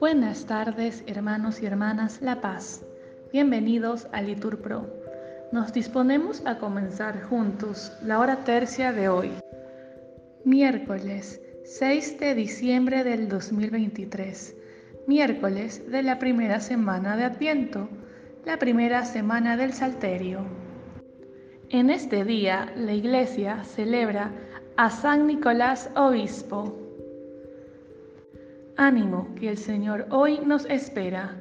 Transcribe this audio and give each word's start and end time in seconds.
Buenas 0.00 0.46
tardes, 0.46 1.04
hermanos 1.06 1.62
y 1.62 1.66
hermanas 1.66 2.20
La 2.20 2.40
Paz. 2.40 2.82
Bienvenidos 3.32 4.08
a 4.12 4.22
Litur 4.22 4.60
Pro. 4.60 4.86
Nos 5.52 5.72
disponemos 5.72 6.44
a 6.46 6.58
comenzar 6.58 7.22
juntos 7.22 7.92
la 8.04 8.18
hora 8.18 8.44
tercia 8.44 8.92
de 8.92 9.08
hoy, 9.08 9.30
miércoles 10.44 11.40
6 11.64 12.18
de 12.18 12.34
diciembre 12.34 13.04
del 13.04 13.28
2023, 13.28 14.56
miércoles 15.06 15.90
de 15.90 16.02
la 16.02 16.18
primera 16.18 16.60
semana 16.60 17.16
de 17.16 17.24
Adviento, 17.24 17.88
la 18.44 18.58
primera 18.58 19.04
semana 19.04 19.56
del 19.56 19.72
Salterio. 19.72 20.61
En 21.72 21.88
este 21.88 22.22
día 22.26 22.70
la 22.76 22.92
Iglesia 22.92 23.64
celebra 23.64 24.30
a 24.76 24.90
San 24.90 25.26
Nicolás 25.26 25.88
Obispo. 25.96 26.78
Ánimo 28.76 29.34
que 29.36 29.48
el 29.48 29.56
Señor 29.56 30.06
hoy 30.10 30.38
nos 30.44 30.66
espera. 30.66 31.34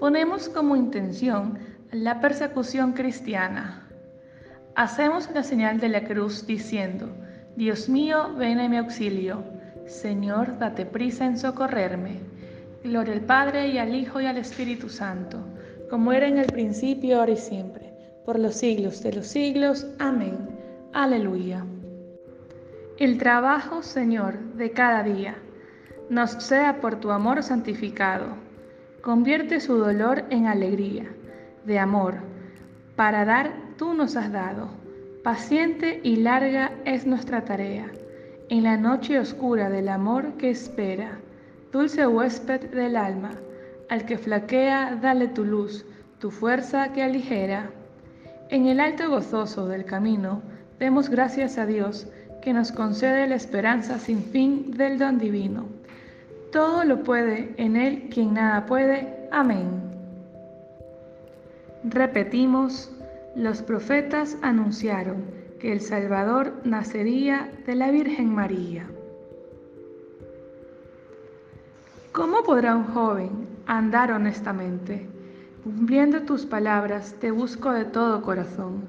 Ponemos 0.00 0.48
como 0.48 0.74
intención 0.74 1.56
la 1.92 2.20
persecución 2.20 2.94
cristiana. 2.94 3.86
Hacemos 4.74 5.30
la 5.32 5.44
señal 5.44 5.78
de 5.78 5.90
la 5.90 6.02
cruz 6.02 6.44
diciendo, 6.48 7.08
Dios 7.54 7.88
mío, 7.88 8.34
ven 8.36 8.58
en 8.58 8.72
mi 8.72 8.76
auxilio. 8.76 9.44
Señor, 9.86 10.58
date 10.58 10.84
prisa 10.84 11.26
en 11.26 11.38
socorrerme. 11.38 12.18
Gloria 12.82 13.14
al 13.14 13.20
Padre 13.20 13.68
y 13.68 13.78
al 13.78 13.94
Hijo 13.94 14.20
y 14.20 14.26
al 14.26 14.38
Espíritu 14.38 14.88
Santo, 14.88 15.38
como 15.88 16.12
era 16.12 16.26
en 16.26 16.38
el 16.38 16.46
principio, 16.46 17.20
ahora 17.20 17.32
y 17.32 17.36
siempre, 17.36 17.89
por 18.24 18.38
los 18.38 18.54
siglos 18.54 19.02
de 19.02 19.12
los 19.12 19.26
siglos. 19.26 19.86
Amén. 19.98 20.38
Aleluya. 20.92 21.64
El 22.98 23.18
trabajo, 23.18 23.82
Señor, 23.82 24.38
de 24.54 24.72
cada 24.72 25.02
día 25.02 25.36
nos 26.10 26.32
sea 26.32 26.80
por 26.80 26.96
tu 26.96 27.12
amor 27.12 27.42
santificado. 27.42 28.26
Convierte 29.00 29.60
su 29.60 29.76
dolor 29.76 30.24
en 30.30 30.46
alegría, 30.46 31.06
de 31.64 31.78
amor. 31.78 32.16
Para 32.96 33.24
dar, 33.24 33.52
tú 33.78 33.94
nos 33.94 34.16
has 34.16 34.32
dado. 34.32 34.68
Paciente 35.22 36.00
y 36.02 36.16
larga 36.16 36.72
es 36.84 37.06
nuestra 37.06 37.44
tarea, 37.44 37.90
en 38.48 38.64
la 38.64 38.76
noche 38.76 39.20
oscura 39.20 39.70
del 39.70 39.88
amor 39.88 40.32
que 40.36 40.50
espera. 40.50 41.20
Dulce 41.70 42.06
huésped 42.06 42.70
del 42.70 42.96
alma, 42.96 43.30
al 43.88 44.04
que 44.04 44.18
flaquea, 44.18 44.98
dale 45.00 45.28
tu 45.28 45.44
luz, 45.44 45.86
tu 46.18 46.30
fuerza 46.32 46.92
que 46.92 47.02
aligera. 47.02 47.70
En 48.50 48.66
el 48.66 48.80
alto 48.80 49.08
gozoso 49.08 49.68
del 49.68 49.84
camino, 49.84 50.42
demos 50.80 51.08
gracias 51.08 51.56
a 51.56 51.66
Dios 51.66 52.08
que 52.42 52.52
nos 52.52 52.72
concede 52.72 53.28
la 53.28 53.36
esperanza 53.36 54.00
sin 54.00 54.24
fin 54.24 54.72
del 54.72 54.98
don 54.98 55.18
divino. 55.18 55.66
Todo 56.50 56.82
lo 56.82 57.04
puede 57.04 57.54
en 57.58 57.76
Él 57.76 58.08
quien 58.12 58.34
nada 58.34 58.66
puede. 58.66 59.28
Amén. 59.30 59.68
Repetimos, 61.84 62.90
los 63.36 63.62
profetas 63.62 64.36
anunciaron 64.42 65.22
que 65.60 65.72
el 65.72 65.80
Salvador 65.80 66.60
nacería 66.64 67.52
de 67.66 67.76
la 67.76 67.92
Virgen 67.92 68.34
María. 68.34 68.84
¿Cómo 72.10 72.42
podrá 72.42 72.74
un 72.74 72.86
joven 72.86 73.30
andar 73.66 74.10
honestamente? 74.10 75.19
Cumpliendo 75.64 76.22
tus 76.22 76.46
palabras, 76.46 77.14
te 77.20 77.30
busco 77.30 77.72
de 77.72 77.84
todo 77.84 78.22
corazón. 78.22 78.84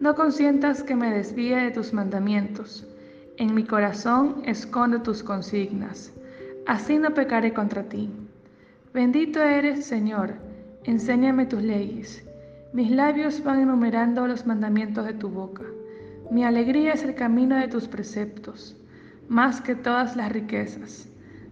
No 0.00 0.14
consientas 0.14 0.82
que 0.82 0.96
me 0.96 1.10
desvíe 1.10 1.56
de 1.56 1.70
tus 1.70 1.92
mandamientos. 1.92 2.86
En 3.36 3.54
mi 3.54 3.64
corazón 3.64 4.42
escondo 4.44 5.02
tus 5.02 5.22
consignas 5.22 6.12
así 6.66 6.98
no 6.98 7.14
pecaré 7.14 7.52
contra 7.52 7.82
ti. 7.82 8.10
Bendito 8.94 9.40
eres, 9.42 9.84
Señor, 9.86 10.34
enséñame 10.84 11.46
tus 11.46 11.62
leyes. 11.62 12.24
Mis 12.72 12.90
labios 12.90 13.42
van 13.42 13.60
enumerando 13.60 14.26
los 14.26 14.46
mandamientos 14.46 15.04
de 15.06 15.14
tu 15.14 15.28
boca. 15.28 15.64
Mi 16.30 16.44
alegría 16.44 16.92
es 16.92 17.02
el 17.02 17.14
camino 17.14 17.56
de 17.56 17.68
tus 17.68 17.88
preceptos, 17.88 18.76
más 19.28 19.60
que 19.60 19.74
todas 19.74 20.16
las 20.16 20.32
riquezas. 20.32 21.08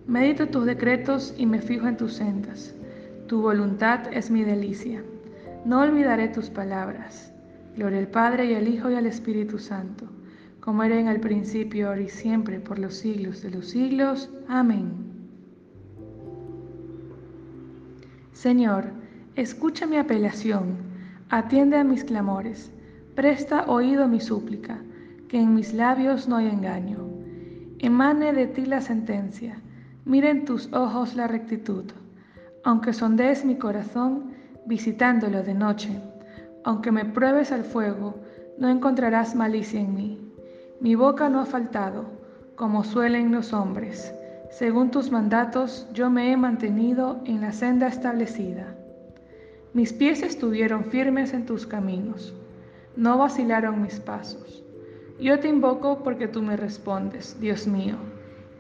Medito 0.07 0.49
tus 0.49 0.65
decretos 0.65 1.35
y 1.37 1.47
me 1.47 1.61
fijo 1.61 1.87
en 1.87 1.97
tus 1.97 2.15
sendas. 2.15 2.75
Tu 3.31 3.41
voluntad 3.41 4.13
es 4.13 4.29
mi 4.29 4.43
delicia. 4.43 5.05
No 5.65 5.83
olvidaré 5.83 6.27
tus 6.27 6.51
palabras. 6.51 7.33
Gloria 7.77 8.01
al 8.01 8.09
Padre 8.09 8.47
y 8.47 8.55
al 8.55 8.67
Hijo 8.67 8.91
y 8.91 8.97
al 8.97 9.07
Espíritu 9.07 9.57
Santo 9.59 10.09
como 10.61 10.83
era 10.83 10.99
en 10.99 11.09
el 11.09 11.21
principio, 11.21 11.89
ahora 11.89 12.03
y 12.03 12.09
siempre, 12.09 12.61
por 12.61 12.79
los 12.79 12.95
siglos 12.95 13.43
de 13.43 13.51
los 13.51 13.69
siglos. 13.71 14.31
Amén. 14.49 14.93
Señor, 18.33 18.91
escucha 19.37 19.87
mi 19.87 19.97
apelación, 19.97 20.77
atiende 21.31 21.77
a 21.77 21.85
mis 21.85 22.05
clamores, 22.05 22.73
presta 23.15 23.65
oído 23.67 24.05
a 24.05 24.09
mi 24.09 24.21
súplica, 24.21 24.79
que 25.29 25.41
en 25.41 25.55
mis 25.55 25.73
labios 25.73 26.29
no 26.29 26.37
hay 26.37 26.49
engaño. 26.49 26.99
Emane 27.79 28.33
de 28.33 28.47
ti 28.47 28.67
la 28.67 28.81
sentencia, 28.81 29.61
mira 30.05 30.31
en 30.31 30.45
tus 30.45 30.73
ojos 30.73 31.17
la 31.17 31.27
rectitud. 31.27 31.85
Aunque 32.63 32.93
sondees 32.93 33.45
mi 33.45 33.57
corazón, 33.57 34.35
visitándolo 34.67 35.43
de 35.43 35.55
noche, 35.55 36.01
aunque 36.63 36.93
me 36.93 37.07
pruebes 37.07 37.53
al 37.53 37.65
fuego, 37.65 38.17
no 38.59 38.69
encontrarás 38.69 39.35
malicia 39.35 39.81
en 39.81 39.95
mí. 39.95 40.33
Mi 40.81 40.95
boca 40.95 41.29
no 41.29 41.41
ha 41.41 41.47
faltado, 41.47 42.05
como 42.57 42.85
suelen 42.85 43.33
los 43.33 43.55
hombres. 43.55 44.15
Según 44.51 44.91
tus 44.91 45.11
mandatos, 45.11 45.89
yo 45.95 46.11
me 46.11 46.33
he 46.33 46.37
mantenido 46.37 47.23
en 47.25 47.41
la 47.41 47.53
senda 47.53 47.87
establecida. 47.87 48.77
Mis 49.73 49.93
pies 49.93 50.23
estuvieron 50.23 50.85
firmes 50.85 51.33
en 51.33 51.47
tus 51.47 51.67
caminos, 51.67 52.35
no 52.97 53.17
vacilaron 53.17 53.81
mis 53.81 54.01
pasos. 54.01 54.63
Yo 55.19 55.39
te 55.39 55.49
invoco 55.49 56.03
porque 56.03 56.29
tú 56.29 56.43
me 56.43 56.57
respondes, 56.57 57.41
Dios 57.41 57.67
mío. 57.67 57.97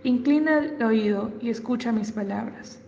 Inclina 0.05 0.59
el 0.59 0.83
oído 0.83 1.33
y 1.41 1.51
escucha 1.51 1.93
mis 1.93 2.13
palabras. 2.13 2.81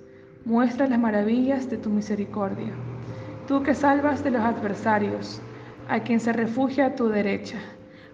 Muestra 0.45 0.89
las 0.89 0.99
maravillas 0.99 1.71
de 1.71 1.77
tu 1.77 1.89
misericordia. 1.89 2.73
Tú 3.47 3.63
que 3.63 3.77
salvas 3.77 4.25
de 4.25 4.33
los 4.33 4.43
adversarios, 4.43 5.41
a 5.89 6.01
quien 6.01 6.19
se 6.19 6.33
refugia 6.33 6.87
a 6.87 6.95
tu 6.97 7.09
derecha. 7.09 7.59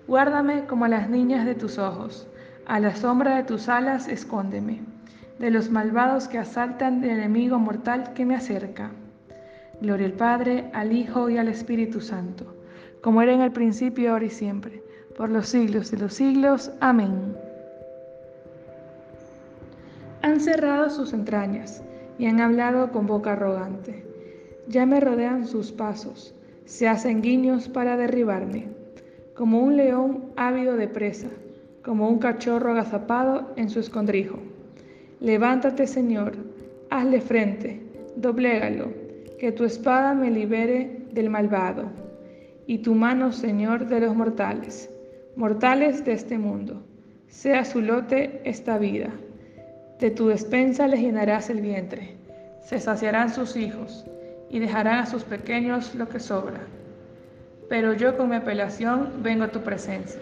Guárdame 0.07 0.67
como 0.67 0.85
a 0.85 0.89
las 0.89 1.09
niñas 1.09 1.47
de 1.47 1.55
tus 1.55 1.79
ojos, 1.79 2.29
a 2.67 2.81
la 2.81 2.95
sombra 2.95 3.37
de 3.37 3.45
tus 3.45 3.71
alas 3.71 4.09
escóndeme, 4.09 4.83
de 5.39 5.51
los 5.51 5.71
malvados 5.71 6.29
que 6.29 6.37
asaltan 6.37 7.01
del 7.01 7.13
enemigo 7.13 7.59
mortal 7.59 8.13
que 8.13 8.27
me 8.27 8.37
acerca. 8.37 8.91
Gloria 9.81 10.07
al 10.07 10.13
Padre, 10.13 10.71
al 10.75 10.93
Hijo 10.93 11.31
y 11.31 11.39
al 11.39 11.49
Espíritu 11.49 12.03
Santo, 12.03 12.45
como 13.01 13.23
era 13.23 13.33
en 13.33 13.41
el 13.41 13.53
principio, 13.53 14.13
ahora 14.13 14.27
y 14.27 14.31
siempre, 14.31 14.83
por 15.17 15.31
los 15.31 15.49
siglos 15.49 15.91
de 15.91 15.97
los 15.97 16.13
siglos. 16.13 16.73
Amén. 16.81 17.35
Han 20.21 20.41
cerrado 20.41 20.91
sus 20.91 21.15
entrañas 21.15 21.83
y 22.19 22.27
han 22.27 22.41
hablado 22.41 22.91
con 22.91 23.07
boca 23.07 23.33
arrogante. 23.33 24.05
Ya 24.69 24.85
me 24.87 25.01
rodean 25.01 25.47
sus 25.47 25.73
pasos, 25.73 26.35
se 26.65 26.89
hacen 26.89 27.23
guiños 27.23 27.69
para 27.69 27.97
derribarme 27.97 28.79
como 29.39 29.61
un 29.61 29.77
león 29.77 30.33
ávido 30.35 30.77
de 30.77 30.89
presa, 30.89 31.29
como 31.85 32.09
un 32.09 32.19
cachorro 32.19 32.73
agazapado 32.73 33.53
en 33.55 33.71
su 33.71 33.79
escondrijo. 33.79 34.41
Levántate, 35.21 35.87
Señor, 35.87 36.33
hazle 36.91 37.21
frente, 37.21 37.81
doblégalo, 38.17 38.89
que 39.39 39.53
tu 39.53 39.63
espada 39.63 40.13
me 40.13 40.33
libere 40.33 41.05
del 41.13 41.31
malvado, 41.31 41.85
y 42.67 42.79
tu 42.79 42.97
mano, 42.97 43.31
Señor, 43.31 43.87
de 43.87 44.01
los 44.01 44.17
mortales, 44.17 44.91
mortales 45.37 46.05
de 46.05 46.15
este 46.15 46.37
mundo. 46.37 46.83
Sea 47.29 47.65
su 47.65 47.81
lote 47.81 48.41
esta 48.43 48.77
vida. 48.77 49.11
De 50.01 50.11
tu 50.11 50.27
despensa 50.27 50.89
le 50.89 50.97
llenarás 50.97 51.49
el 51.49 51.61
vientre, 51.61 52.17
se 52.69 52.79
saciarán 52.79 53.31
sus 53.31 53.57
hijos, 53.57 54.05
y 54.51 54.59
dejarán 54.59 54.99
a 54.99 55.07
sus 55.07 55.25
pequeños 55.25 55.95
lo 55.95 56.09
que 56.09 56.21
sobra 56.21 56.61
pero 57.69 57.93
yo 57.93 58.17
con 58.17 58.31
mi 58.31 58.37
apelación 58.37 59.23
vengo 59.23 59.45
a 59.45 59.49
tu 59.49 59.61
presencia, 59.61 60.21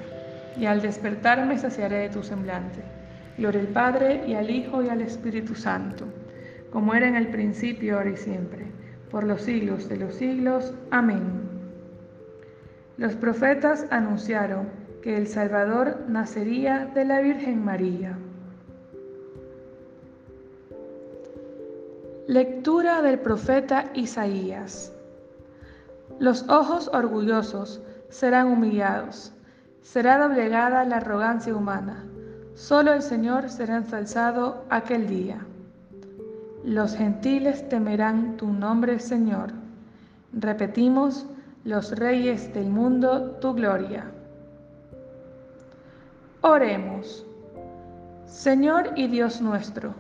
y 0.59 0.67
al 0.67 0.83
despertarme 0.83 1.59
saciaré 1.59 1.99
de 1.99 2.09
tu 2.09 2.23
semblante. 2.23 2.81
Gloria 3.39 3.61
al 3.61 3.69
Padre, 3.69 4.25
y 4.27 4.35
al 4.35 4.51
Hijo, 4.51 4.83
y 4.83 4.89
al 4.89 5.01
Espíritu 5.01 5.55
Santo, 5.55 6.07
como 6.71 6.95
era 6.95 7.07
en 7.07 7.15
el 7.15 7.29
principio, 7.29 7.97
ahora 7.97 8.11
y 8.11 8.17
siempre, 8.17 8.65
por 9.11 9.25
los 9.25 9.43
siglos 9.43 9.89
de 9.89 9.97
los 9.97 10.15
siglos. 10.15 10.75
Amén. 10.91 11.23
Los 12.97 13.15
profetas 13.15 13.87
anunciaron 13.91 14.69
que 15.03 15.17
el 15.17 15.29
Salvador 15.29 16.05
nacería 16.09 16.87
de 16.95 17.05
la 17.05 17.21
Virgen 17.21 17.65
María. 17.65 18.19
Lectura 22.29 23.03
del 23.03 23.21
profeta 23.21 23.85
Isaías. 23.95 24.93
Los 26.19 26.49
ojos 26.49 26.91
orgullosos 26.93 27.81
serán 28.09 28.49
humillados, 28.49 29.33
será 29.81 30.19
doblegada 30.19 30.85
la 30.85 30.97
arrogancia 30.97 31.55
humana. 31.55 32.05
Solo 32.57 32.93
el 32.95 33.03
Señor 33.03 33.49
será 33.49 33.77
ensalzado 33.77 34.65
aquel 34.71 35.07
día. 35.07 35.47
Los 36.65 36.97
gentiles 36.97 37.69
temerán 37.69 38.37
tu 38.37 38.49
nombre, 38.53 38.99
Señor. 38.99 39.53
Repetimos, 40.33 41.27
los 41.63 41.97
reyes 41.97 42.53
del 42.53 42.71
mundo, 42.71 43.37
tu 43.41 43.55
gloria. 43.55 44.11
Oremos. 46.41 47.25
Señor 48.25 48.91
y 48.97 49.07
Dios 49.07 49.41
nuestro, 49.41 49.95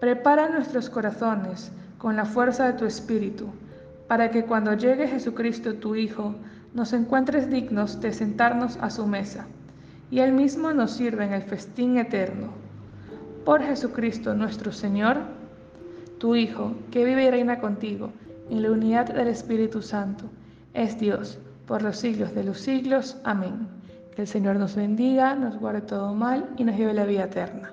prepara 0.00 0.48
nuestros 0.48 0.88
corazones 0.90 1.72
con 1.98 2.16
la 2.16 2.24
fuerza 2.24 2.66
de 2.66 2.74
tu 2.74 2.84
Espíritu, 2.84 3.48
para 4.06 4.30
que 4.30 4.44
cuando 4.44 4.74
llegue 4.74 5.08
Jesucristo 5.08 5.74
tu 5.74 5.94
Hijo, 5.94 6.34
nos 6.74 6.92
encuentres 6.92 7.50
dignos 7.50 8.00
de 8.00 8.12
sentarnos 8.12 8.78
a 8.80 8.90
su 8.90 9.06
mesa, 9.06 9.46
y 10.10 10.20
Él 10.20 10.32
mismo 10.32 10.72
nos 10.72 10.92
sirva 10.92 11.24
en 11.24 11.32
el 11.32 11.42
festín 11.42 11.98
eterno. 11.98 12.48
Por 13.44 13.62
Jesucristo 13.62 14.34
nuestro 14.34 14.72
Señor, 14.72 15.16
tu 16.18 16.36
Hijo, 16.36 16.74
que 16.90 17.04
vive 17.04 17.24
y 17.24 17.30
reina 17.30 17.58
contigo, 17.58 18.10
en 18.50 18.62
la 18.62 18.70
unidad 18.70 19.06
del 19.06 19.28
Espíritu 19.28 19.82
Santo, 19.82 20.24
es 20.74 20.98
Dios, 20.98 21.38
por 21.66 21.82
los 21.82 21.98
siglos 21.98 22.34
de 22.34 22.44
los 22.44 22.60
siglos. 22.60 23.18
Amén. 23.24 23.68
Que 24.14 24.22
el 24.22 24.28
Señor 24.28 24.56
nos 24.56 24.74
bendiga, 24.76 25.34
nos 25.34 25.58
guarde 25.58 25.82
todo 25.82 26.14
mal 26.14 26.48
y 26.56 26.64
nos 26.64 26.76
lleve 26.76 26.94
la 26.94 27.04
vida 27.04 27.24
eterna. 27.24 27.72